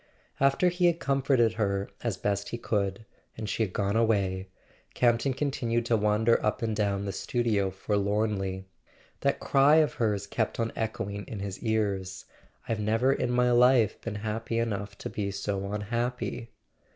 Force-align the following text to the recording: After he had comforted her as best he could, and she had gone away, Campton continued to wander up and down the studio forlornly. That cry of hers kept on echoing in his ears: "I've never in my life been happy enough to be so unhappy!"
After 0.39 0.69
he 0.69 0.87
had 0.87 0.99
comforted 0.99 1.53
her 1.53 1.87
as 2.03 2.17
best 2.17 2.49
he 2.49 2.57
could, 2.57 3.05
and 3.37 3.47
she 3.47 3.61
had 3.61 3.71
gone 3.71 3.95
away, 3.95 4.47
Campton 4.95 5.31
continued 5.35 5.85
to 5.85 5.95
wander 5.95 6.43
up 6.43 6.63
and 6.63 6.75
down 6.75 7.05
the 7.05 7.11
studio 7.11 7.69
forlornly. 7.69 8.65
That 9.19 9.39
cry 9.39 9.75
of 9.75 9.93
hers 10.01 10.25
kept 10.25 10.59
on 10.59 10.73
echoing 10.75 11.25
in 11.27 11.37
his 11.39 11.59
ears: 11.59 12.25
"I've 12.67 12.79
never 12.79 13.13
in 13.13 13.29
my 13.29 13.51
life 13.51 14.01
been 14.01 14.15
happy 14.25 14.57
enough 14.57 14.97
to 14.97 15.07
be 15.11 15.29
so 15.29 15.71
unhappy!" 15.71 16.49